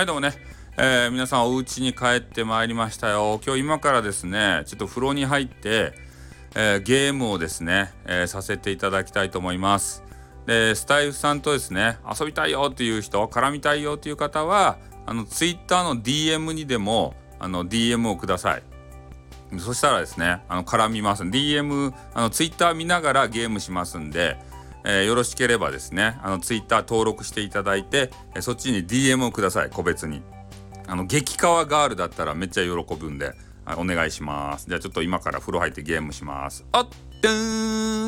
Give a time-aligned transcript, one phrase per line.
[0.00, 0.32] はいどうもね、
[0.78, 3.38] えー、皆さんお家に帰ってまいりましたよ。
[3.44, 5.92] 今日今からですねちょっと風呂に入って、
[6.54, 10.02] えー、ゲームをですね、えー、させていただきたいと思います。
[10.46, 18.62] でスタイフさんとですね遊びたいよっていう人絡みたいよっていう方はあの Twitter の DM にでもあの DM をください。
[19.58, 21.24] そしたらですねあの絡みます。
[21.24, 24.38] DM あの Twitter 見ながらゲームしますんで
[24.84, 30.22] えー、よろしければですねあのツイッター登録していただいて、えー、そっちに DM をください個別に。
[30.86, 33.32] あの激川ガールだったらめっちゃ喜ぶんで、
[33.76, 34.66] お願いします。
[34.68, 36.64] じゃあちょっと今から風呂入ってゲームします。
[36.72, 36.88] あっ
[37.22, 37.99] でーん。